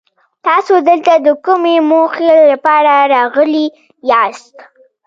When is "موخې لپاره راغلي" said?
1.89-3.65